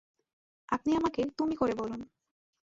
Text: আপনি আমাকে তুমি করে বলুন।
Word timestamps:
আপনি 0.69 0.91
আমাকে 0.95 1.21
তুমি 1.37 1.55
করে 1.55 1.73
বলুন। 1.73 2.01